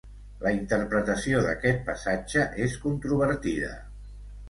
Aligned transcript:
La 0.45 0.53
interpretació 0.55 1.43
d'aquest 1.49 1.85
passatge 1.91 2.49
és 2.71 2.81
controvertida. 2.89 3.75